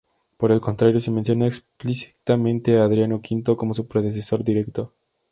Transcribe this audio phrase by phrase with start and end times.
[0.37, 4.91] Por el contrario, se menciona explícitamente a Adriano V como su predecesor directo.